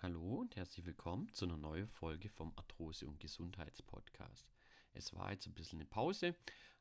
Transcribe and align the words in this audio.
Hallo 0.00 0.36
und 0.36 0.54
herzlich 0.54 0.86
willkommen 0.86 1.34
zu 1.34 1.44
einer 1.44 1.56
neuen 1.56 1.88
Folge 1.88 2.28
vom 2.28 2.52
Arthrose- 2.54 3.04
und 3.04 3.18
Gesundheitspodcast. 3.18 4.46
Es 4.92 5.12
war 5.12 5.32
jetzt 5.32 5.48
ein 5.48 5.54
bisschen 5.54 5.80
eine 5.80 5.86
Pause, 5.86 6.36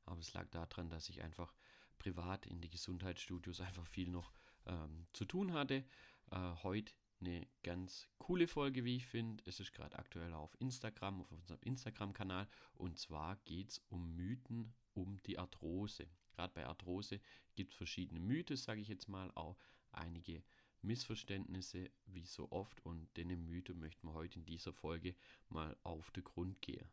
aber 0.06 0.20
es 0.20 0.34
lag 0.34 0.48
daran, 0.52 0.92
dass 0.92 1.10
ich 1.10 1.24
einfach 1.24 1.52
privat 1.98 2.46
in 2.46 2.62
die 2.62 2.70
Gesundheitsstudios 2.70 3.60
einfach 3.60 3.88
viel 3.88 4.10
noch 4.12 4.32
ähm, 4.68 5.08
zu 5.14 5.26
tun 5.26 5.54
hatte. 5.54 5.84
Äh, 6.30 6.54
heute 6.62 6.94
eine 7.20 7.48
ganz 7.64 8.08
coole 8.20 8.48
Folge, 8.48 8.86
wie 8.86 8.98
ich 8.98 9.08
finde. 9.08 9.44
Es 9.48 9.60
ist 9.60 9.74
gerade 9.74 9.98
aktuell 9.98 10.34
auf 10.34 10.56
Instagram, 10.62 11.22
auf 11.22 11.32
unserem 11.32 11.60
Instagram-Kanal. 11.62 12.48
Und 12.76 13.00
zwar 13.00 13.38
geht 13.46 13.72
es 13.72 13.80
um 13.90 14.16
Mythen 14.16 14.76
um 14.94 15.18
die 15.24 15.40
Arthrose. 15.40 16.08
Gerade 16.34 16.54
bei 16.54 16.68
Arthrose 16.68 17.20
gibt 17.56 17.72
es 17.72 17.78
verschiedene 17.78 18.20
Mythen, 18.20 18.58
sage 18.58 18.82
ich 18.82 18.90
jetzt 18.90 19.10
mal, 19.10 19.32
auch 19.34 19.58
einige 19.92 20.44
Missverständnisse, 20.82 21.90
wie 22.06 22.26
so 22.26 22.48
oft. 22.52 22.86
Und 22.86 23.08
denen 23.18 23.46
Mythen 23.46 23.80
möchten 23.80 24.08
wir 24.08 24.14
heute 24.14 24.40
in 24.40 24.46
dieser 24.46 24.74
Folge 24.74 25.16
mal 25.50 25.76
auf 25.84 26.12
den 26.12 26.24
Grund 26.24 26.62
gehen. 26.62 26.86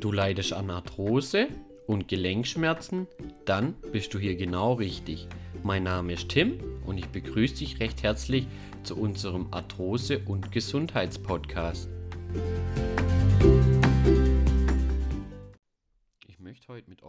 Du 0.00 0.12
leidest 0.12 0.52
an 0.52 0.70
Arthrose 0.70 1.48
und 1.86 2.08
Gelenkschmerzen? 2.08 3.06
Dann 3.44 3.74
bist 3.92 4.14
du 4.14 4.18
hier 4.18 4.36
genau 4.36 4.74
richtig. 4.74 5.28
Mein 5.62 5.82
Name 5.82 6.14
ist 6.14 6.28
Tim 6.30 6.58
und 6.86 6.98
ich 6.98 7.06
begrüße 7.08 7.56
dich 7.56 7.80
recht 7.80 8.02
herzlich 8.02 8.46
zu 8.82 8.96
unserem 8.96 9.52
Arthrose- 9.52 10.24
und 10.24 10.52
Gesundheitspodcast. 10.52 11.88
Ich 13.40 13.69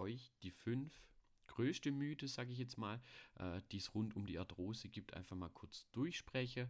euch 0.01 0.31
die 0.41 0.51
fünf 0.51 1.03
größte 1.47 1.91
Mythe, 1.91 2.27
sage 2.27 2.51
ich 2.51 2.59
jetzt 2.59 2.77
mal, 2.77 3.01
äh, 3.35 3.61
die 3.71 3.77
es 3.77 3.93
rund 3.93 4.15
um 4.15 4.25
die 4.25 4.39
Arthrose 4.39 4.89
gibt, 4.89 5.13
einfach 5.13 5.35
mal 5.35 5.49
kurz 5.49 5.85
durchsprechen. 5.91 6.69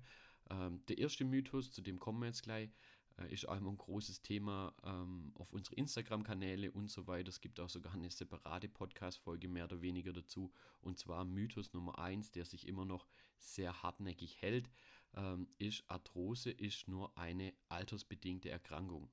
Ähm, 0.50 0.83
der 0.88 0.97
erste 0.97 1.23
Mythos, 1.23 1.72
zu 1.72 1.81
dem 1.81 2.00
kommen 2.00 2.19
wir 2.19 2.28
jetzt 2.28 2.44
gleich, 2.44 2.69
äh, 3.17 3.31
ist 3.31 3.47
einmal 3.47 3.73
ein 3.73 3.78
großes 3.78 4.22
Thema 4.22 4.73
ähm, 4.83 5.31
auf 5.36 5.53
unsere 5.53 5.75
Instagram-Kanäle 5.75 6.72
und 6.72 6.89
so 6.89 7.08
weiter. 7.08 7.30
Es 7.30 7.41
gibt 7.41 7.59
auch 7.59 7.69
sogar 7.69 7.94
eine 7.94 8.09
separate 8.09 8.67
Podcast-Folge 8.69 9.47
mehr 9.47 9.66
oder 9.66 9.81
weniger 9.81 10.13
dazu. 10.13 10.52
Und 10.81 10.97
zwar 10.97 11.25
Mythos 11.25 11.73
Nummer 11.73 12.00
1, 12.00 12.31
der 12.31 12.45
sich 12.45 12.67
immer 12.67 12.86
noch 12.86 13.08
sehr 13.38 13.84
hartnäckig 13.84 14.41
hält, 14.41 14.69
ähm, 15.16 15.47
ist 15.58 15.84
Arthrose 15.88 16.52
ist 16.52 16.88
nur 16.88 17.17
eine 17.17 17.53
altersbedingte 17.69 18.50
Erkrankung. 18.50 19.09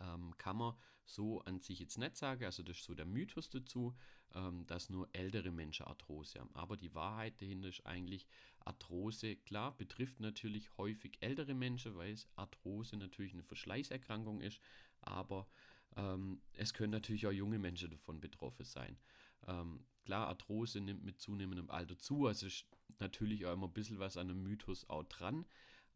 Ähm, 0.00 0.34
kann 0.38 0.56
man 0.56 0.74
so 1.04 1.40
an 1.42 1.60
sich 1.60 1.80
jetzt 1.80 1.98
nicht 1.98 2.16
sagen, 2.16 2.44
also 2.44 2.62
das 2.62 2.78
ist 2.78 2.84
so 2.84 2.94
der 2.94 3.06
Mythos 3.06 3.50
dazu, 3.50 3.94
ähm, 4.34 4.66
dass 4.66 4.90
nur 4.90 5.08
ältere 5.12 5.50
Menschen 5.50 5.86
Arthrose 5.86 6.38
haben. 6.38 6.54
Aber 6.54 6.76
die 6.76 6.94
Wahrheit 6.94 7.40
dahinter 7.40 7.68
ist 7.68 7.84
eigentlich, 7.84 8.26
Arthrose, 8.60 9.36
klar, 9.36 9.76
betrifft 9.76 10.20
natürlich 10.20 10.76
häufig 10.76 11.16
ältere 11.20 11.54
Menschen, 11.54 11.96
weil 11.96 12.16
Arthrose 12.36 12.96
natürlich 12.96 13.32
eine 13.32 13.42
Verschleißerkrankung 13.42 14.40
ist, 14.40 14.60
aber 15.00 15.48
ähm, 15.96 16.40
es 16.52 16.74
können 16.74 16.92
natürlich 16.92 17.26
auch 17.26 17.32
junge 17.32 17.58
Menschen 17.58 17.90
davon 17.90 18.20
betroffen 18.20 18.64
sein. 18.64 18.98
Ähm, 19.46 19.84
klar, 20.04 20.28
Arthrose 20.28 20.80
nimmt 20.80 21.02
mit 21.02 21.20
zunehmendem 21.20 21.70
Alter 21.70 21.98
zu, 21.98 22.26
also 22.26 22.46
ist 22.46 22.66
natürlich 22.98 23.46
auch 23.46 23.52
immer 23.52 23.66
ein 23.66 23.72
bisschen 23.72 23.98
was 23.98 24.16
an 24.16 24.30
einem 24.30 24.42
Mythos 24.42 24.88
auch 24.88 25.04
dran, 25.04 25.46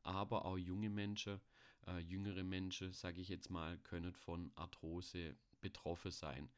aber 0.03 0.45
auch 0.45 0.59
junge 0.59 0.91
Menschen, 0.91 1.41
äh, 1.87 1.99
jüngere 1.99 2.45
Menschen, 2.45 2.93
sage 2.93 3.21
ich 3.21 3.29
jetzt 3.29 3.51
mal, 3.51 3.79
können 3.79 4.13
von 4.13 4.53
Arthrose 4.55 5.37
betroffen 5.61 6.11
sein. 6.11 6.51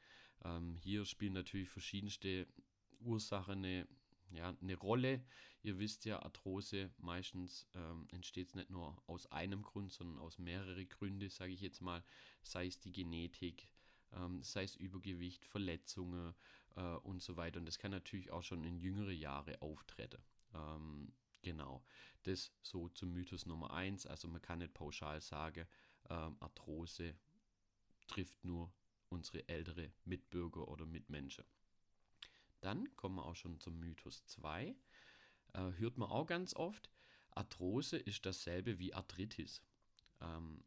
Ähm, 0.45 0.75
hier 0.77 1.05
spielen 1.05 1.33
natürlich 1.33 1.69
verschiedenste 1.69 2.47
Ursachen 3.01 3.65
eine, 3.65 3.87
ja, 4.31 4.55
eine 4.61 4.77
Rolle. 4.77 5.25
Ihr 5.63 5.79
wisst 5.79 6.05
ja, 6.05 6.23
Arthrose 6.23 6.91
meistens 6.99 7.67
ähm, 7.75 8.07
entsteht 8.11 8.55
nicht 8.55 8.71
nur 8.71 9.03
aus 9.07 9.27
einem 9.33 9.63
Grund, 9.63 9.93
sondern 9.93 10.19
aus 10.19 10.39
mehreren 10.39 10.89
Gründen, 10.89 11.31
sage 11.31 11.53
ich 11.53 11.61
jetzt 11.61 11.81
mal, 11.81 12.05
sei 12.43 12.67
es 12.67 12.79
die 12.79 12.93
Genetik, 12.93 13.69
ähm, 14.13 14.43
sei 14.43 14.65
es 14.65 14.77
Übergewicht, 14.77 15.45
Verletzungen 15.45 16.35
äh, 16.77 16.83
und 16.83 17.23
so 17.23 17.37
weiter. 17.37 17.59
Und 17.59 17.67
das 17.67 17.79
kann 17.79 17.91
natürlich 17.91 18.31
auch 18.31 18.43
schon 18.43 18.65
in 18.65 18.79
jüngere 18.79 19.13
Jahre 19.13 19.61
auftreten. 19.61 20.23
Ähm, 20.55 21.13
genau, 21.47 21.85
das 22.25 22.51
so 22.61 22.89
zum 22.89 23.13
Mythos 23.13 23.47
Nummer 23.47 23.71
1. 23.71 24.07
Also 24.07 24.27
man 24.27 24.43
kann 24.43 24.59
nicht 24.59 24.75
pauschal 24.75 25.21
sagen, 25.21 25.65
ähm, 26.11 26.37
Arthrose 26.41 27.15
trifft 28.09 28.45
nur 28.45 28.73
unsere 29.11 29.49
ältere 29.49 29.93
Mitbürger 30.05 30.67
oder 30.67 30.87
Mitmenschen. 30.87 31.45
Dann 32.61 32.95
kommen 32.97 33.17
wir 33.17 33.27
auch 33.27 33.37
schon 33.37 33.61
zum 33.61 33.79
Mythos 33.79 34.27
2. 34.27 34.75
Äh, 35.53 35.73
hört 35.79 35.99
man 35.99 36.11
auch 36.11 36.27
ganz 36.27 36.55
oft, 36.57 36.91
Arthrose 37.31 37.97
ist 37.97 38.27
dasselbe 38.27 38.81
wie 38.81 38.93
Arthritis. 38.93 39.63
Ähm, 40.21 40.65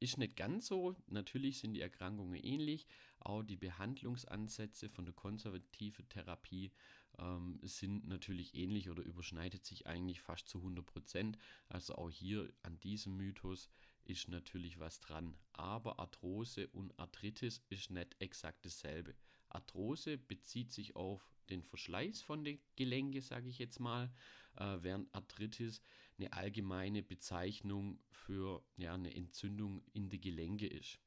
ist 0.00 0.16
nicht 0.16 0.36
ganz 0.36 0.66
so. 0.68 0.96
Natürlich 1.06 1.58
sind 1.58 1.74
die 1.74 1.82
Erkrankungen 1.82 2.42
ähnlich. 2.42 2.86
Auch 3.20 3.42
die 3.42 3.56
Behandlungsansätze 3.56 4.88
von 4.88 5.04
der 5.04 5.14
konservativen 5.14 6.08
Therapie 6.08 6.72
ähm, 7.18 7.58
sind 7.62 8.06
natürlich 8.06 8.54
ähnlich 8.54 8.90
oder 8.90 9.02
überschneidet 9.02 9.64
sich 9.64 9.86
eigentlich 9.86 10.20
fast 10.20 10.48
zu 10.48 10.58
100 10.58 10.84
Prozent. 10.84 11.38
Also 11.68 11.94
auch 11.94 12.10
hier 12.10 12.52
an 12.62 12.78
diesem 12.80 13.16
Mythos 13.16 13.68
ist 14.04 14.28
natürlich 14.28 14.78
was 14.78 15.00
dran. 15.00 15.36
Aber 15.52 15.98
Arthrose 15.98 16.68
und 16.68 16.98
Arthritis 16.98 17.62
ist 17.68 17.90
nicht 17.90 18.16
exakt 18.18 18.64
dasselbe. 18.64 19.14
Arthrose 19.48 20.18
bezieht 20.18 20.72
sich 20.72 20.96
auf 20.96 21.30
den 21.50 21.62
Verschleiß 21.62 22.22
von 22.22 22.44
den 22.44 22.58
Gelenken, 22.76 23.20
sage 23.20 23.48
ich 23.48 23.58
jetzt 23.58 23.78
mal, 23.78 24.10
äh, 24.56 24.78
während 24.80 25.14
Arthritis 25.14 25.82
eine 26.18 26.32
allgemeine 26.32 27.02
Bezeichnung 27.02 27.98
für 28.10 28.64
ja, 28.76 28.94
eine 28.94 29.14
Entzündung 29.14 29.82
in 29.92 30.08
die 30.08 30.20
Gelenke 30.20 30.66
ist. 30.66 30.98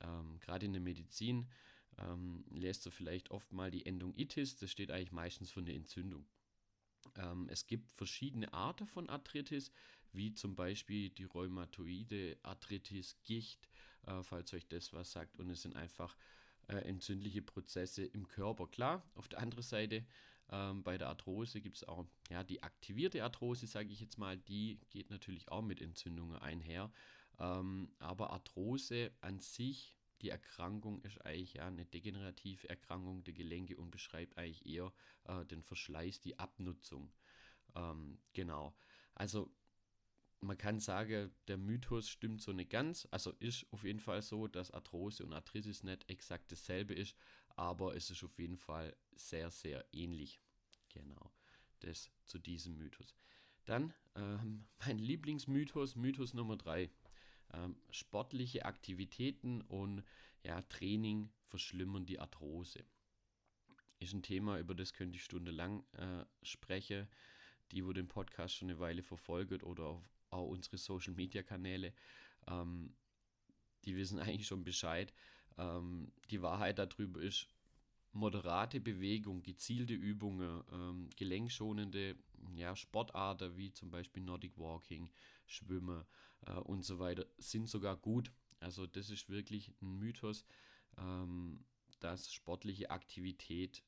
Ähm, 0.00 0.38
Gerade 0.40 0.66
in 0.66 0.72
der 0.72 0.82
Medizin 0.82 1.48
ähm, 1.98 2.44
lässt 2.50 2.86
du 2.86 2.90
vielleicht 2.90 3.30
oft 3.30 3.52
mal 3.52 3.70
die 3.70 3.86
Endung 3.86 4.14
itis, 4.16 4.56
das 4.56 4.70
steht 4.70 4.90
eigentlich 4.90 5.12
meistens 5.12 5.50
für 5.50 5.60
eine 5.60 5.74
Entzündung. 5.74 6.26
Ähm, 7.16 7.48
es 7.48 7.66
gibt 7.66 7.92
verschiedene 7.92 8.52
Arten 8.52 8.86
von 8.86 9.08
Arthritis, 9.08 9.70
wie 10.12 10.32
zum 10.32 10.54
Beispiel 10.54 11.10
die 11.10 11.24
rheumatoide 11.24 12.38
Arthritis, 12.42 13.16
Gicht, 13.24 13.68
äh, 14.06 14.22
falls 14.22 14.52
euch 14.54 14.66
das 14.68 14.92
was 14.92 15.12
sagt. 15.12 15.36
Und 15.38 15.50
es 15.50 15.62
sind 15.62 15.76
einfach 15.76 16.16
äh, 16.68 16.76
entzündliche 16.76 17.42
Prozesse 17.42 18.04
im 18.04 18.28
Körper. 18.28 18.66
Klar, 18.66 19.02
auf 19.14 19.28
der 19.28 19.40
anderen 19.40 19.62
Seite 19.62 20.04
ähm, 20.50 20.82
bei 20.82 20.96
der 20.96 21.08
Arthrose 21.08 21.60
gibt 21.60 21.76
es 21.76 21.84
auch 21.84 22.06
ja, 22.30 22.42
die 22.42 22.62
aktivierte 22.62 23.22
Arthrose, 23.22 23.66
sage 23.66 23.92
ich 23.92 24.00
jetzt 24.00 24.18
mal, 24.18 24.36
die 24.36 24.80
geht 24.90 25.10
natürlich 25.10 25.48
auch 25.50 25.62
mit 25.62 25.80
Entzündungen 25.80 26.38
einher. 26.38 26.90
Ähm, 27.38 27.90
aber 27.98 28.30
Arthrose 28.30 29.12
an 29.20 29.40
sich, 29.40 29.97
die 30.22 30.30
Erkrankung 30.30 31.00
ist 31.02 31.24
eigentlich 31.24 31.54
ja 31.54 31.66
eine 31.66 31.84
degenerative 31.84 32.68
Erkrankung 32.68 33.24
der 33.24 33.34
Gelenke 33.34 33.76
und 33.76 33.90
beschreibt 33.90 34.36
eigentlich 34.36 34.66
eher 34.66 34.92
äh, 35.24 35.44
den 35.46 35.62
Verschleiß, 35.62 36.20
die 36.20 36.38
Abnutzung. 36.38 37.12
Ähm, 37.74 38.18
genau. 38.32 38.74
Also 39.14 39.52
man 40.40 40.56
kann 40.56 40.80
sagen, 40.80 41.30
der 41.48 41.56
Mythos 41.56 42.08
stimmt 42.08 42.40
so 42.40 42.52
nicht 42.52 42.70
ganz. 42.70 43.08
Also 43.10 43.32
ist 43.40 43.66
auf 43.70 43.84
jeden 43.84 44.00
Fall 44.00 44.22
so, 44.22 44.46
dass 44.46 44.70
Arthrose 44.70 45.24
und 45.24 45.32
Arthritis 45.32 45.82
nicht 45.82 46.08
exakt 46.08 46.52
dasselbe 46.52 46.94
ist, 46.94 47.16
aber 47.56 47.96
es 47.96 48.10
ist 48.10 48.22
auf 48.22 48.38
jeden 48.38 48.56
Fall 48.56 48.96
sehr, 49.14 49.50
sehr 49.50 49.84
ähnlich. 49.92 50.40
Genau, 50.90 51.32
das 51.80 52.10
zu 52.24 52.38
diesem 52.38 52.76
Mythos. 52.76 53.14
Dann 53.64 53.92
ähm, 54.14 54.66
mein 54.86 54.98
Lieblingsmythos, 54.98 55.96
Mythos 55.96 56.34
Nummer 56.34 56.56
3. 56.56 56.90
Ähm, 57.52 57.76
sportliche 57.90 58.64
Aktivitäten 58.64 59.62
und 59.62 60.02
ja, 60.42 60.62
Training 60.62 61.30
verschlimmern 61.46 62.06
die 62.06 62.18
Arthrose. 62.18 62.84
Ist 64.00 64.12
ein 64.12 64.22
Thema, 64.22 64.58
über 64.58 64.74
das 64.74 64.92
könnte 64.92 65.16
ich 65.16 65.24
stundenlang 65.24 65.84
äh, 65.92 66.24
sprechen. 66.42 67.08
Die, 67.72 67.84
wo 67.84 67.92
den 67.92 68.08
Podcast 68.08 68.54
schon 68.54 68.70
eine 68.70 68.78
Weile 68.78 69.02
verfolgt 69.02 69.62
oder 69.62 69.84
auf 69.84 70.18
auch 70.30 70.46
unsere 70.46 70.78
Social 70.78 71.14
Media 71.14 71.42
Kanäle, 71.42 71.92
ähm, 72.46 72.94
die 73.84 73.96
wissen 73.96 74.18
eigentlich 74.18 74.46
schon 74.46 74.64
Bescheid. 74.64 75.12
Ähm, 75.56 76.12
die 76.30 76.42
Wahrheit 76.42 76.78
darüber 76.78 77.20
ist, 77.20 77.48
moderate 78.12 78.80
Bewegung, 78.80 79.42
gezielte 79.42 79.94
Übungen, 79.94 80.62
ähm, 80.72 81.10
gelenkschonende 81.16 82.16
ja, 82.54 82.74
Sportarten 82.74 83.56
wie 83.56 83.72
zum 83.72 83.90
Beispiel 83.90 84.22
Nordic 84.22 84.56
Walking, 84.56 85.10
Schwimmen 85.48 86.04
äh, 86.46 86.52
und 86.52 86.84
so 86.84 86.98
weiter 86.98 87.26
sind 87.38 87.68
sogar 87.68 87.96
gut. 87.96 88.32
Also 88.60 88.86
das 88.86 89.10
ist 89.10 89.28
wirklich 89.28 89.72
ein 89.80 89.98
Mythos, 89.98 90.44
ähm, 90.98 91.64
dass 92.00 92.32
sportliche 92.32 92.90
Aktivität 92.90 93.82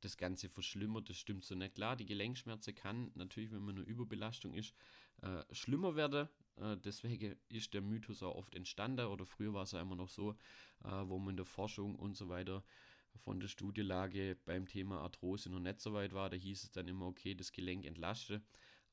das 0.00 0.16
Ganze 0.16 0.48
verschlimmert. 0.48 1.08
Das 1.08 1.16
stimmt 1.16 1.44
so 1.44 1.54
nicht. 1.54 1.74
Klar, 1.74 1.96
die 1.96 2.06
Gelenkschmerze 2.06 2.72
kann 2.72 3.10
natürlich, 3.14 3.50
wenn 3.50 3.64
man 3.64 3.76
eine 3.76 3.84
Überbelastung 3.84 4.54
ist, 4.54 4.74
äh, 5.22 5.42
schlimmer 5.52 5.96
werden. 5.96 6.28
Äh, 6.56 6.76
deswegen 6.76 7.36
ist 7.48 7.74
der 7.74 7.80
Mythos 7.80 8.22
auch 8.22 8.36
oft 8.36 8.54
entstanden 8.54 9.06
oder 9.06 9.24
früher 9.26 9.54
war 9.54 9.62
es 9.62 9.72
ja 9.72 9.80
immer 9.80 9.96
noch 9.96 10.08
so, 10.08 10.32
äh, 10.84 10.88
wo 11.06 11.18
man 11.18 11.30
in 11.30 11.36
der 11.36 11.46
Forschung 11.46 11.94
und 11.96 12.16
so 12.16 12.28
weiter 12.28 12.62
von 13.16 13.40
der 13.40 13.48
Studielage 13.48 14.36
beim 14.44 14.66
Thema 14.66 15.00
Arthrose 15.00 15.50
noch 15.50 15.60
nicht 15.60 15.80
so 15.80 15.92
weit 15.92 16.12
war. 16.12 16.30
Da 16.30 16.36
hieß 16.36 16.64
es 16.64 16.70
dann 16.72 16.88
immer, 16.88 17.06
okay, 17.06 17.34
das 17.34 17.52
Gelenk 17.52 17.84
entlastet. 17.84 18.42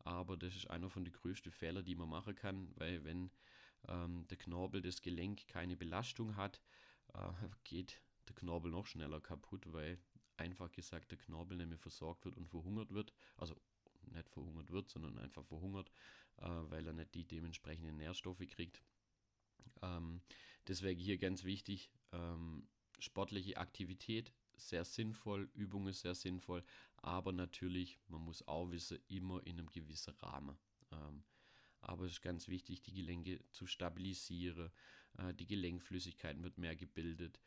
Aber 0.03 0.37
das 0.37 0.55
ist 0.55 0.69
einer 0.69 0.89
von 0.89 1.03
den 1.03 1.13
größten 1.13 1.51
Fehler, 1.51 1.83
die 1.83 1.95
man 1.95 2.09
machen 2.09 2.35
kann, 2.35 2.69
weil 2.75 3.03
wenn 3.03 3.31
ähm, 3.87 4.25
der 4.27 4.37
Knorpel, 4.37 4.81
das 4.81 5.01
Gelenk 5.01 5.47
keine 5.47 5.77
Belastung 5.77 6.35
hat, 6.35 6.61
äh, 7.13 7.31
geht 7.63 8.01
der 8.27 8.35
Knorpel 8.35 8.71
noch 8.71 8.85
schneller 8.85 9.19
kaputt, 9.19 9.71
weil 9.71 9.99
einfach 10.37 10.71
gesagt 10.71 11.11
der 11.11 11.17
Knorpel 11.17 11.57
nicht 11.57 11.69
mehr 11.69 11.77
versorgt 11.77 12.25
wird 12.25 12.37
und 12.37 12.47
verhungert 12.47 12.91
wird. 12.91 13.13
Also 13.37 13.55
nicht 14.13 14.29
verhungert 14.29 14.71
wird, 14.71 14.89
sondern 14.89 15.17
einfach 15.17 15.45
verhungert, 15.45 15.91
äh, 16.37 16.47
weil 16.47 16.85
er 16.85 16.93
nicht 16.93 17.13
die 17.13 17.25
dementsprechenden 17.25 17.97
Nährstoffe 17.97 18.45
kriegt. 18.47 18.81
Ähm, 19.81 20.21
deswegen 20.67 20.99
hier 20.99 21.17
ganz 21.17 21.43
wichtig, 21.43 21.91
ähm, 22.11 22.67
sportliche 22.99 23.57
Aktivität 23.57 24.33
sehr 24.55 24.85
sinnvoll, 24.85 25.49
Übungen 25.53 25.93
sehr 25.93 26.15
sinnvoll, 26.15 26.63
aber 27.01 27.31
natürlich, 27.31 27.99
man 28.07 28.21
muss 28.21 28.47
auch 28.47 28.69
wissen, 28.71 28.99
immer 29.07 29.45
in 29.45 29.59
einem 29.59 29.71
gewissen 29.71 30.13
Rahmen. 30.15 30.57
Ähm, 30.91 31.23
aber 31.81 32.05
es 32.05 32.13
ist 32.13 32.21
ganz 32.21 32.47
wichtig, 32.47 32.81
die 32.81 32.93
Gelenke 32.93 33.43
zu 33.51 33.65
stabilisieren, 33.65 34.71
äh, 35.17 35.33
die 35.33 35.47
Gelenkflüssigkeit 35.47 36.41
wird 36.41 36.57
mehr 36.57 36.75
gebildet. 36.75 37.39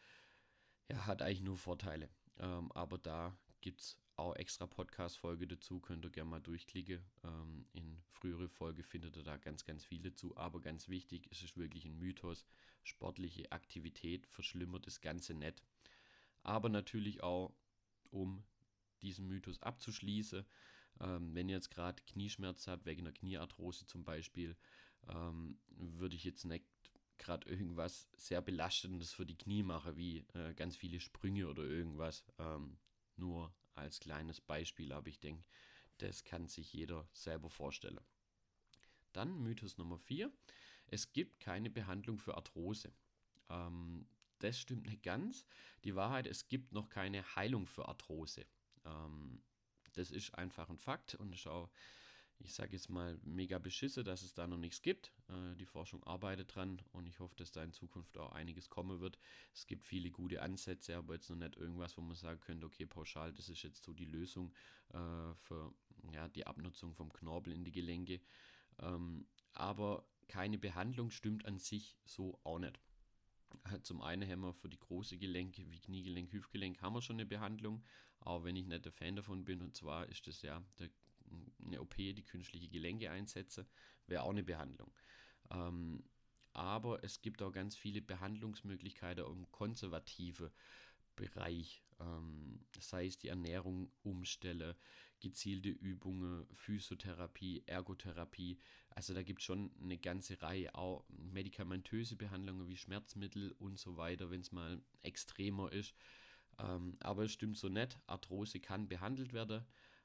Ja, 0.91 1.07
hat 1.07 1.23
eigentlich 1.23 1.43
nur 1.43 1.57
Vorteile. 1.57 2.11
Ähm, 2.39 2.71
aber 2.73 2.99
da 2.99 3.37
gibt 3.61 3.81
es 3.81 3.99
auch 4.17 4.37
extra 4.37 4.67
Podcast-Folge 4.67 5.47
dazu, 5.47 5.81
könnt 5.81 6.05
ihr 6.05 6.11
gerne 6.11 6.31
mal 6.31 6.41
durchklicken. 6.41 7.05
Ähm, 7.25 7.67
in 7.73 8.03
frühere 8.09 8.49
Folge 8.49 8.83
findet 8.83 9.17
ihr 9.17 9.23
da 9.23 9.37
ganz, 9.37 9.65
ganz 9.65 9.85
viele 9.85 10.15
zu. 10.15 10.37
Aber 10.37 10.61
ganz 10.61 10.89
wichtig, 10.89 11.29
es 11.31 11.43
ist 11.43 11.57
wirklich 11.57 11.85
ein 11.85 11.99
Mythos. 11.99 12.45
Sportliche 12.83 13.51
Aktivität 13.51 14.27
verschlimmert 14.27 14.87
das 14.87 15.01
Ganze 15.01 15.35
nicht. 15.35 15.63
Aber 16.43 16.69
natürlich 16.69 17.23
auch, 17.23 17.55
um 18.11 18.45
diesen 19.05 19.29
Mythos 19.29 19.63
abzuschließen, 19.63 20.45
ähm, 21.01 21.35
wenn 21.35 21.49
ihr 21.49 21.57
jetzt 21.57 21.71
gerade 21.71 22.03
Knieschmerz 22.05 22.67
habt, 22.67 22.87
wegen 22.87 23.03
einer 23.03 23.13
Kniearthrose 23.13 23.87
zum 23.87 24.05
Beispiel, 24.05 24.57
ähm, 25.09 25.59
würde 25.69 26.17
ich 26.17 26.25
jetzt 26.25 26.45
nicht 26.45 26.65
gerade 27.19 27.49
irgendwas 27.49 28.09
sehr 28.17 28.43
Belastendes 28.43 29.13
für 29.13 29.27
die 29.27 29.39
Knie 29.39 29.63
machen, 29.63 29.97
wie 29.97 30.27
äh, 30.35 30.55
ganz 30.55 30.77
viele 30.77 31.01
Sprünge 31.01 31.49
oder 31.49 31.63
irgendwas. 31.63 32.25
Ähm, 32.39 32.79
nur 33.17 33.55
als 33.75 34.01
kleines 34.01 34.41
Beispiel, 34.41 34.93
aber 34.93 35.09
ich 35.09 35.21
denke, 35.21 35.45
das 35.99 36.25
kann 36.25 36.49
sich 36.49 36.73
jeder 36.73 37.09
selber 37.13 37.51
vorstellen. 37.51 38.01
Dann 39.13 39.41
Mythos 39.43 39.79
Nummer 39.79 39.99
4. 39.99 40.33
Es 40.89 41.13
gibt 41.13 41.41
keine 41.41 41.71
Behandlung 41.71 42.19
für 42.19 42.37
Arthrose. 42.37 42.93
Ähm, 43.49 44.07
das 44.41 44.59
stimmt 44.59 44.87
nicht 44.87 45.03
ganz. 45.03 45.47
Die 45.85 45.95
Wahrheit, 45.95 46.27
es 46.27 46.49
gibt 46.49 46.73
noch 46.73 46.89
keine 46.89 47.37
Heilung 47.37 47.67
für 47.67 47.89
Arthrose. 47.89 48.45
Ähm, 48.85 49.43
das 49.93 50.11
ist 50.11 50.35
einfach 50.35 50.69
ein 50.71 50.79
Fakt 50.79 51.15
und 51.15 51.33
ist 51.35 51.47
auch 51.47 51.71
ich 52.39 52.55
sage 52.55 52.73
jetzt 52.73 52.91
mal, 52.91 53.19
mega 53.23 53.59
beschisse, 53.59 54.05
dass 54.05 54.23
es 54.23 54.35
da 54.35 54.47
noch 54.47 54.59
nichts 54.59 54.83
gibt. 54.83 55.13
Äh, 55.29 55.57
die 55.57 55.67
Forschung 55.67 56.03
arbeitet 56.05 56.55
dran 56.55 56.81
und 56.93 57.07
ich 57.07 57.19
hoffe, 57.19 57.35
dass 57.37 57.53
da 57.53 57.63
in 57.63 57.73
Zukunft 57.73 58.19
auch 58.19 58.33
einiges 58.33 58.69
kommen 58.69 59.01
wird. 59.01 59.19
Es 59.53 59.67
gibt 59.67 59.85
viele 59.85 60.11
gute 60.11 60.43
Ansätze, 60.43 60.97
aber 60.97 61.15
jetzt 61.15 61.31
noch 61.31 61.37
nicht 61.37 61.57
irgendwas, 61.57 61.97
wo 61.97 62.03
man 62.03 62.17
sagen 62.17 62.41
könnte, 62.41 62.67
okay, 62.67 62.87
pauschal, 62.87 63.33
das 63.33 63.49
ist 63.49 63.63
jetzt 63.63 63.85
so 63.85 63.93
die 63.93 64.05
Lösung 64.05 64.53
äh, 64.93 65.35
für 65.37 65.73
ja, 66.13 66.29
die 66.29 66.47
Abnutzung 66.47 66.95
vom 66.95 67.13
Knorpel 67.13 67.53
in 67.53 67.65
die 67.65 67.73
Gelenke. 67.73 68.21
Ähm, 68.81 69.27
aber 69.53 70.07
keine 70.29 70.59
Behandlung 70.59 71.11
stimmt 71.11 71.45
an 71.47 71.59
sich 71.59 71.97
so 72.05 72.39
auch 72.45 72.59
nicht. 72.59 72.81
Äh, 73.73 73.81
zum 73.83 74.03
einen 74.03 74.29
haben 74.29 74.43
wir 74.43 74.53
für 74.53 74.69
die 74.69 74.79
großen 74.79 75.19
Gelenke 75.19 75.71
wie 75.71 75.81
Kniegelenk, 75.81 76.33
Hüftgelenk 76.33 76.81
haben 76.83 76.95
wir 76.95 77.03
schon 77.03 77.17
eine 77.17 77.27
Behandlung, 77.27 77.85
auch 78.21 78.45
wenn 78.45 78.57
ich 78.57 78.67
nicht 78.67 78.85
der 78.85 78.93
Fan 78.93 79.17
davon 79.17 79.45
bin. 79.45 79.63
Und 79.63 79.77
zwar 79.77 80.09
ist 80.09 80.27
das 80.27 80.43
ja 80.43 80.63
der 80.79 80.91
eine 81.65 81.81
OP, 81.81 81.97
die 81.97 82.25
künstliche 82.25 82.69
Gelenke 82.69 83.11
einsetze, 83.11 83.67
wäre 84.07 84.23
auch 84.23 84.31
eine 84.31 84.45
Behandlung. 84.45 84.93
Ähm, 85.51 86.05
aber 86.53 87.03
es 87.03 87.21
gibt 87.21 87.43
auch 87.43 87.51
ganz 87.51 87.77
viele 87.77 88.01
Behandlungsmöglichkeiten 88.01 89.25
im 89.27 89.51
konservativen 89.51 90.51
Bereich, 91.17 91.84
ähm, 92.01 92.61
sei 92.79 93.07
es 93.07 93.19
die 93.19 93.29
Ernährung 93.29 93.91
umstelle, 94.03 94.77
gezielte 95.21 95.71
Übungen, 95.71 96.47
Physiotherapie, 96.53 97.63
Ergotherapie. 97.67 98.59
Also 98.91 99.15
da 99.15 99.23
gibt 99.23 99.41
es 99.41 99.47
schon 99.47 99.71
eine 99.83 99.99
ganze 99.99 100.41
Reihe, 100.43 100.75
auch 100.75 101.05
medikamentöse 101.09 102.17
Behandlungen 102.17 102.69
wie 102.69 102.77
Schmerzmittel 102.77 103.53
und 103.53 103.79
so 103.79 103.97
weiter, 103.97 104.31
wenn 104.31 104.41
es 104.41 104.53
mal 104.53 104.83
extremer 105.03 105.73
ist. 105.73 105.95
Ähm, 106.59 106.97
aber 107.01 107.25
es 107.25 107.33
stimmt 107.33 107.57
so 107.57 107.69
nicht. 107.69 107.99
Arthrose 108.07 108.61
kann 108.61 108.89
behandelt 108.89 109.33
werden. 109.33 109.65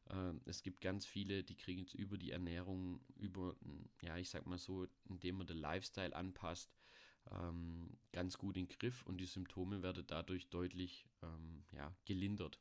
Ähm, 0.10 0.42
es 0.46 0.64
gibt 0.64 0.82
ganz 0.82 1.06
viele, 1.06 1.44
die 1.44 1.56
kriegen 1.56 1.84
es 1.84 1.94
über 1.94 2.18
die 2.18 2.32
Ernährung, 2.32 3.02
über, 3.16 3.56
ja, 4.02 4.18
ich 4.18 4.30
sag 4.30 4.46
mal 4.46 4.58
so, 4.58 4.88
indem 5.08 5.38
man 5.38 5.48
den 5.48 5.58
Lifestyle 5.58 6.16
anpasst, 6.16 6.72
ähm, 7.32 7.98
ganz 8.12 8.38
gut 8.38 8.58
in 8.58 8.68
den 8.68 8.78
Griff 8.78 9.04
und 9.04 9.18
die 9.18 9.26
Symptome 9.26 9.82
werden 9.84 10.06
dadurch 10.08 10.50
deutlich 10.50 11.06
ähm, 11.22 11.64
ja, 11.72 11.96
gelindert. 12.06 12.60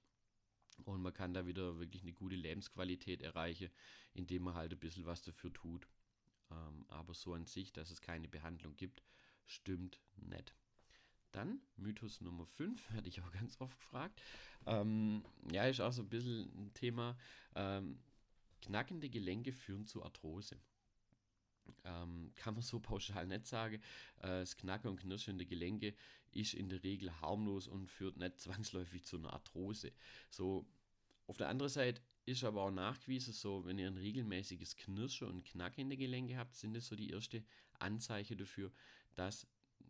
Und 0.85 1.03
man 1.03 1.13
kann 1.13 1.35
da 1.35 1.47
wieder 1.47 1.79
wirklich 1.79 2.03
eine 2.03 2.13
gute 2.13 2.37
Lebensqualität 2.37 3.23
erreichen, 3.23 3.71
indem 4.15 4.45
man 4.45 4.55
halt 4.55 4.73
ein 4.73 4.79
bisschen 4.79 5.07
was 5.07 5.23
dafür 5.23 5.53
tut. 5.53 5.89
Ähm, 6.51 6.85
aber 6.89 7.15
so 7.15 7.35
an 7.35 7.47
sich, 7.47 7.73
dass 7.73 7.91
es 7.91 8.01
keine 8.01 8.29
Behandlung 8.29 8.77
gibt, 8.77 9.03
stimmt 9.47 10.01
nicht. 10.17 10.55
Dann 11.33 11.61
Mythos 11.77 12.21
Nummer 12.21 12.47
5, 12.47 12.91
werde 12.95 13.09
ich 13.09 13.21
auch 13.23 13.31
ganz 13.33 13.61
oft 13.61 13.79
gefragt. 13.79 14.23
Ähm, 14.67 15.25
ja, 15.53 15.65
ist 15.65 15.81
auch 15.81 15.93
so 15.93 16.03
ein 16.03 16.09
bisschen 16.09 16.51
ein 16.57 16.75
Thema. 16.75 17.17
Ähm, 17.55 17.99
knackende 18.63 19.09
Gelenke 19.09 19.53
führen 19.53 19.87
zu 19.87 20.03
Arthrose. 20.03 20.59
Ähm, 21.85 22.33
kann 22.37 22.55
man 22.55 22.63
so 22.63 22.81
pauschal 22.81 23.27
nicht 23.27 23.47
sagen. 23.47 23.77
Äh, 24.19 24.41
das 24.41 24.57
Knacken 24.57 24.91
und 24.91 25.01
Knirschen 25.01 25.39
der 25.39 25.47
Gelenke 25.47 25.95
ist 26.33 26.55
in 26.55 26.69
der 26.69 26.83
Regel 26.83 27.21
harmlos 27.21 27.69
und 27.69 27.89
führt 27.89 28.17
nicht 28.17 28.39
zwangsläufig 28.41 29.05
zu 29.05 29.17
einer 29.17 29.33
Arthrose. 29.33 29.93
So, 30.31 30.67
auf 31.27 31.37
der 31.37 31.49
anderen 31.49 31.71
Seite 31.71 32.01
ist 32.25 32.45
aber 32.45 32.63
auch 32.63 32.71
nachgewiesen, 32.71 33.33
so 33.33 33.65
wenn 33.65 33.79
ihr 33.79 33.87
ein 33.87 33.97
regelmäßiges 33.97 34.77
Knirschen 34.77 35.29
und 35.29 35.45
Knacken 35.45 35.83
in 35.83 35.89
der 35.89 35.99
Gelenke 35.99 36.37
habt, 36.37 36.55
sind 36.55 36.75
das 36.75 36.87
so 36.87 36.97
die 36.97 37.11
erste 37.11 37.43
Anzeichen 37.79 38.37
dafür, 38.37 38.71
dass 39.15 39.47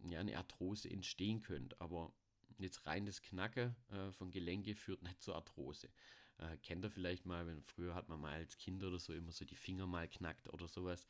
ja, 0.08 0.20
eine 0.20 0.36
Arthrose 0.36 0.88
entstehen 0.90 1.42
könnte. 1.42 1.80
Aber 1.80 2.12
jetzt 2.58 2.86
rein 2.86 3.06
das 3.06 3.22
Knacken 3.22 3.74
äh, 3.90 4.12
von 4.12 4.30
Gelenke 4.30 4.74
führt 4.74 5.02
nicht 5.02 5.20
zur 5.20 5.34
Arthrose. 5.34 5.88
Äh, 6.38 6.56
kennt 6.58 6.84
ihr 6.84 6.90
vielleicht 6.90 7.26
mal, 7.26 7.46
wenn 7.46 7.62
früher 7.62 7.94
hat 7.94 8.08
man 8.08 8.20
mal 8.20 8.32
als 8.32 8.56
Kind 8.56 8.82
oder 8.84 8.98
so 8.98 9.12
immer 9.12 9.32
so 9.32 9.44
die 9.44 9.56
Finger 9.56 9.86
mal 9.86 10.08
knackt 10.08 10.52
oder 10.52 10.68
sowas. 10.68 11.06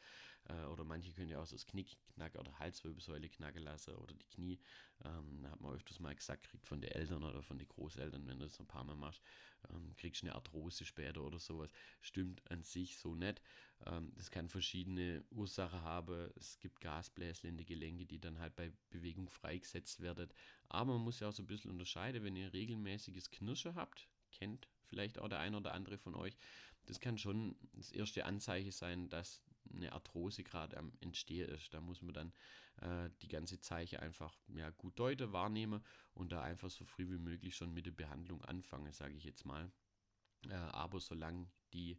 Äh, 0.49 0.64
oder 0.67 0.85
manche 0.85 1.12
können 1.12 1.29
ja 1.31 1.41
auch 1.41 1.47
so 1.47 1.57
das 1.57 1.67
Knick 1.67 1.97
knacken 2.14 2.41
oder 2.41 2.59
Halswirbelsäule 2.59 3.29
knacken 3.29 3.62
lassen 3.62 3.95
oder 3.95 4.14
die 4.14 4.26
Knie. 4.26 4.59
Ähm, 5.05 5.43
da 5.43 5.50
hat 5.50 5.61
man 5.61 5.75
öfters 5.75 6.00
mal 6.00 6.14
gesagt, 6.14 6.45
kriegt 6.45 6.67
von 6.67 6.81
den 6.81 6.91
Eltern 6.93 7.23
oder 7.23 7.43
von 7.43 7.59
den 7.59 7.69
Großeltern, 7.69 8.26
wenn 8.26 8.38
du 8.38 8.47
das 8.47 8.59
ein 8.59 8.67
paar 8.67 8.85
Mal 8.85 8.97
machst, 8.97 9.23
ähm, 9.71 9.95
kriegst 9.97 10.23
du 10.23 10.26
eine 10.26 10.35
Arthrose 10.35 10.85
später 10.85 11.23
oder 11.23 11.38
sowas. 11.38 11.71
Stimmt 12.00 12.43
an 12.50 12.62
sich 12.62 12.97
so 12.97 13.14
nicht. 13.14 13.43
Ähm, 13.87 14.12
das 14.17 14.31
kann 14.31 14.49
verschiedene 14.49 15.25
Ursachen 15.31 15.83
haben. 15.83 16.31
Es 16.37 16.59
gibt 16.59 16.81
Gasbläschen 16.81 17.50
in 17.50 17.57
die 17.59 17.67
Gelenke, 17.67 18.07
die 18.07 18.19
dann 18.19 18.38
halt 18.38 18.57
bei 18.57 18.73
Bewegung 18.91 19.29
freigesetzt 19.29 20.00
werden. 20.00 20.33
Aber 20.69 20.95
man 20.95 21.02
muss 21.02 21.21
ja 21.21 21.29
auch 21.29 21.33
so 21.33 21.43
ein 21.43 21.47
bisschen 21.47 21.71
unterscheiden, 21.71 22.25
wenn 22.25 22.37
ihr 22.37 22.52
regelmäßiges 22.52 23.31
Knirschen 23.31 23.75
habt, 23.75 24.09
kennt 24.38 24.68
vielleicht 24.85 25.18
auch 25.18 25.28
der 25.28 25.40
ein 25.40 25.54
oder 25.54 25.75
andere 25.75 25.99
von 25.99 26.14
euch, 26.14 26.37
das 26.87 27.00
kann 27.00 27.18
schon 27.18 27.57
das 27.75 27.92
erste 27.92 28.25
Anzeichen 28.25 28.71
sein, 28.71 29.09
dass 29.11 29.42
eine 29.71 29.92
Arthrose 29.92 30.42
gerade 30.42 30.76
am 30.78 30.92
Entstehen 31.00 31.49
ist. 31.50 31.75
Da 31.75 31.80
muss 31.80 32.00
man 32.00 32.14
dann 32.14 32.33
äh, 32.80 33.11
die 33.21 33.28
ganze 33.28 33.61
Zeichen 33.61 34.00
einfach 34.00 34.38
ja, 34.54 34.71
gut 34.71 34.99
deuten, 34.99 35.33
wahrnehmen 35.33 35.85
und 36.14 36.33
da 36.33 36.42
einfach 36.42 36.71
so 36.71 36.85
früh 36.85 37.11
wie 37.11 37.18
möglich 37.18 37.54
schon 37.54 37.73
mit 37.75 37.87
der 37.87 37.92
Behandlung 37.92 38.42
anfangen, 38.45 38.92
sage 38.92 39.14
ich 39.14 39.25
jetzt 39.25 39.45
mal. 39.45 39.71
Äh, 40.49 40.54
aber 40.54 41.00
solange 41.00 41.49
die 41.75 41.99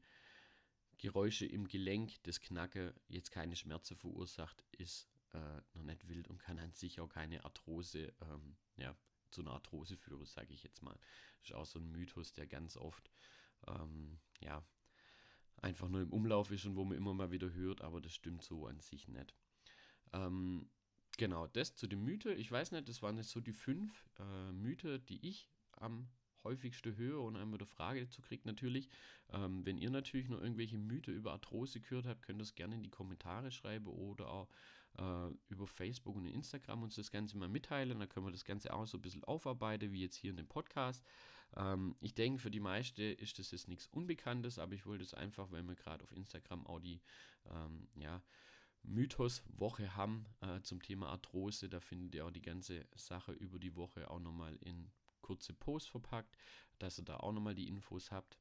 Geräusche 0.98 1.46
im 1.46 1.68
Gelenk, 1.68 2.22
das 2.24 2.40
Knacken 2.40 2.94
jetzt 3.08 3.32
keine 3.32 3.56
Schmerzen 3.56 3.96
verursacht, 3.96 4.64
ist 4.72 5.08
äh, 5.34 5.62
noch 5.74 5.84
nicht 5.84 6.08
wild 6.08 6.28
und 6.28 6.40
kann 6.40 6.60
an 6.60 6.74
sich 6.74 7.00
auch 7.00 7.10
keine 7.10 7.46
Arthrose, 7.46 8.12
ähm, 8.22 8.58
ja, 8.78 8.96
zu 9.32 9.42
einer 9.42 9.52
Arthrose 9.52 9.98
führen, 9.98 10.26
sage 10.26 10.54
ich 10.54 10.64
jetzt 10.64 10.82
mal. 10.82 10.98
Das 11.40 11.50
ist 11.50 11.56
auch 11.56 11.66
so 11.66 11.80
ein 11.80 11.92
Mythos, 11.92 12.34
der 12.34 12.48
ganz 12.48 12.78
oft, 12.78 13.10
ähm, 13.68 14.20
ja, 14.40 14.64
einfach 15.58 15.90
nur 15.90 16.02
im 16.02 16.14
Umlauf 16.14 16.52
ist 16.52 16.66
und 16.66 16.76
wo 16.76 16.86
man 16.86 16.98
immer 16.98 17.14
mal 17.14 17.32
wieder 17.32 17.52
hört, 17.54 17.82
aber 17.82 18.02
das 18.02 18.14
stimmt 18.14 18.44
so 18.44 18.68
an 18.68 18.80
sich 18.80 19.08
nicht. 19.08 19.36
Ähm, 20.14 20.70
genau, 21.18 21.48
das 21.48 21.76
zu 21.76 21.88
dem 21.88 22.04
Mythe. 22.04 22.34
Ich 22.34 22.52
weiß 22.52 22.72
nicht, 22.72 22.88
das 22.88 23.02
waren 23.02 23.18
jetzt 23.18 23.32
so 23.32 23.42
die 23.42 23.54
fünf 23.54 24.10
äh, 24.20 24.52
Mythe, 24.52 25.00
die 25.00 25.28
ich 25.28 25.50
am 25.74 26.10
häufigsten 26.44 26.96
höre 26.96 27.22
und 27.22 27.36
einmal 27.36 27.60
eine 27.60 27.68
Frage 27.68 28.02
dazu 28.02 28.22
kriegt 28.22 28.46
natürlich. 28.46 28.90
Ähm, 29.32 29.66
wenn 29.66 29.78
ihr 29.78 29.90
natürlich 29.90 30.30
noch 30.30 30.42
irgendwelche 30.42 30.78
Mythe 30.78 31.12
über 31.12 31.32
Arthrose 31.32 31.80
gehört 31.80 32.06
habt, 32.06 32.22
könnt 32.22 32.40
ihr 32.40 32.44
das 32.44 32.56
gerne 32.56 32.76
in 32.76 32.84
die 32.84 32.90
Kommentare 32.90 33.52
schreiben 33.52 33.88
oder 33.88 34.30
auch 34.30 34.50
äh, 34.98 35.30
über 35.50 35.68
Facebook 35.68 36.16
und 36.16 36.26
Instagram 36.26 36.84
uns 36.84 36.96
das 36.96 37.12
Ganze 37.12 37.38
mal 37.38 37.50
mitteilen. 37.50 38.00
Dann 38.00 38.10
können 38.10 38.26
wir 38.26 38.32
das 38.32 38.46
Ganze 38.46 38.74
auch 38.74 38.88
so 38.88 38.98
ein 38.98 39.02
bisschen 39.02 39.24
aufarbeiten, 39.24 39.92
wie 39.92 40.02
jetzt 40.02 40.16
hier 40.16 40.32
in 40.32 40.38
dem 40.38 40.48
Podcast. 40.48 41.04
Ähm, 41.56 41.96
ich 42.02 42.14
denke, 42.14 42.40
für 42.40 42.52
die 42.52 42.60
meisten 42.60 43.02
ist 43.02 43.40
das 43.40 43.52
jetzt 43.52 43.68
nichts 43.68 43.88
Unbekanntes, 43.88 44.60
aber 44.60 44.74
ich 44.74 44.86
wollte 44.86 45.04
es 45.04 45.14
einfach, 45.14 45.52
weil 45.52 45.64
wir 45.64 45.76
gerade 45.76 46.04
auf 46.04 46.12
Instagram 46.12 46.66
auch 46.68 46.80
die 46.80 47.02
ähm, 47.50 47.88
ja, 47.96 48.22
Mythos-Woche 48.84 49.96
haben 49.96 50.26
äh, 50.42 50.62
zum 50.62 50.82
Thema 50.82 51.10
Arthrose. 51.10 51.70
Da 51.70 51.80
findet 51.80 52.16
ihr 52.16 52.26
auch 52.26 52.32
die 52.32 52.42
ganze 52.42 52.86
Sache 52.96 53.32
über 53.34 53.60
die 53.60 53.76
Woche 53.76 54.10
auch 54.10 54.20
nochmal 54.20 54.56
in 54.62 54.92
kurze 55.30 55.54
Posts 55.54 55.90
verpackt, 55.90 56.36
dass 56.80 56.98
ihr 56.98 57.06
da 57.06 57.18
auch 57.18 57.32
nochmal 57.32 57.54
die 57.54 57.68
Infos 57.68 58.10
habt. 58.10 58.40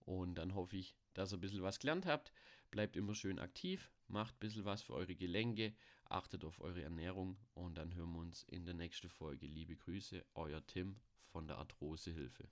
Und 0.00 0.34
dann 0.34 0.54
hoffe 0.54 0.76
ich, 0.76 0.94
dass 1.14 1.32
ihr 1.32 1.38
ein 1.38 1.40
bisschen 1.40 1.62
was 1.62 1.78
gelernt 1.78 2.04
habt. 2.04 2.32
Bleibt 2.70 2.96
immer 2.96 3.14
schön 3.14 3.38
aktiv, 3.38 3.90
macht 4.06 4.34
ein 4.34 4.40
bisschen 4.40 4.66
was 4.66 4.82
für 4.82 4.92
eure 4.92 5.16
Gelenke, 5.16 5.74
achtet 6.04 6.44
auf 6.44 6.60
eure 6.60 6.82
Ernährung 6.82 7.38
und 7.54 7.78
dann 7.78 7.94
hören 7.94 8.12
wir 8.12 8.18
uns 8.18 8.42
in 8.42 8.66
der 8.66 8.74
nächsten 8.74 9.08
Folge. 9.08 9.46
Liebe 9.46 9.74
Grüße, 9.74 10.22
euer 10.34 10.66
Tim 10.66 10.96
von 11.32 11.48
der 11.48 11.56
Arthrosehilfe. 11.56 12.46